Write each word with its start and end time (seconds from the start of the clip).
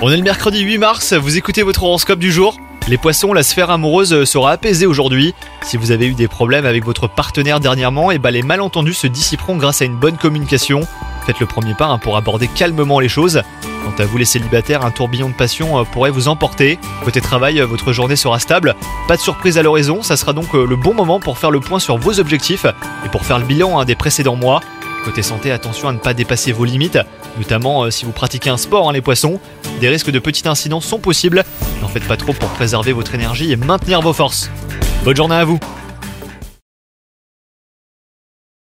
On 0.00 0.08
est 0.08 0.16
le 0.16 0.22
mercredi 0.22 0.60
8 0.60 0.78
mars, 0.78 1.12
vous 1.12 1.36
écoutez 1.36 1.64
votre 1.64 1.82
horoscope 1.82 2.20
du 2.20 2.30
jour? 2.30 2.56
Les 2.86 2.96
poissons, 2.96 3.32
la 3.32 3.42
sphère 3.42 3.70
amoureuse 3.70 4.24
sera 4.24 4.52
apaisée 4.52 4.86
aujourd'hui. 4.86 5.34
Si 5.62 5.76
vous 5.76 5.90
avez 5.90 6.06
eu 6.06 6.14
des 6.14 6.28
problèmes 6.28 6.64
avec 6.64 6.84
votre 6.84 7.08
partenaire 7.08 7.58
dernièrement, 7.58 8.12
et 8.12 8.20
bah 8.20 8.30
les 8.30 8.44
malentendus 8.44 8.94
se 8.94 9.08
dissiperont 9.08 9.56
grâce 9.56 9.82
à 9.82 9.84
une 9.84 9.96
bonne 9.96 10.16
communication. 10.16 10.82
Faites 11.26 11.40
le 11.40 11.46
premier 11.46 11.74
pas 11.74 11.86
hein, 11.86 11.98
pour 11.98 12.16
aborder 12.16 12.46
calmement 12.46 13.00
les 13.00 13.08
choses. 13.08 13.42
Quant 13.84 14.02
à 14.02 14.06
vous 14.06 14.16
les 14.16 14.24
célibataires, 14.24 14.84
un 14.84 14.92
tourbillon 14.92 15.28
de 15.28 15.34
passion 15.34 15.80
euh, 15.80 15.82
pourrait 15.82 16.10
vous 16.10 16.28
emporter. 16.28 16.78
Côté 17.04 17.20
travail, 17.20 17.60
euh, 17.60 17.66
votre 17.66 17.92
journée 17.92 18.16
sera 18.16 18.38
stable. 18.38 18.76
Pas 19.08 19.16
de 19.16 19.20
surprise 19.20 19.58
à 19.58 19.62
l'horizon, 19.62 20.04
ça 20.04 20.16
sera 20.16 20.32
donc 20.32 20.54
euh, 20.54 20.64
le 20.64 20.76
bon 20.76 20.94
moment 20.94 21.18
pour 21.18 21.36
faire 21.36 21.50
le 21.50 21.58
point 21.58 21.80
sur 21.80 21.98
vos 21.98 22.20
objectifs 22.20 22.64
et 23.04 23.08
pour 23.08 23.24
faire 23.24 23.40
le 23.40 23.44
bilan 23.44 23.80
hein, 23.80 23.84
des 23.84 23.96
précédents 23.96 24.36
mois. 24.36 24.60
Côté 25.04 25.22
santé, 25.22 25.52
attention 25.52 25.88
à 25.88 25.92
ne 25.92 25.98
pas 25.98 26.14
dépasser 26.14 26.52
vos 26.52 26.64
limites, 26.64 26.98
notamment 27.38 27.84
euh, 27.84 27.90
si 27.90 28.04
vous 28.04 28.12
pratiquez 28.12 28.50
un 28.50 28.56
sport, 28.56 28.88
hein, 28.88 28.92
les 28.92 29.00
poissons. 29.00 29.40
Des 29.80 29.88
risques 29.88 30.10
de 30.10 30.18
petits 30.18 30.46
incidents 30.48 30.80
sont 30.80 30.98
possibles. 30.98 31.44
N'en 31.80 31.88
faites 31.88 32.06
pas 32.06 32.16
trop 32.16 32.32
pour 32.32 32.48
préserver 32.50 32.92
votre 32.92 33.14
énergie 33.14 33.52
et 33.52 33.56
maintenir 33.56 34.00
vos 34.00 34.12
forces. 34.12 34.50
Bonne 35.04 35.16
journée 35.16 35.36
à 35.36 35.44
vous 35.44 35.60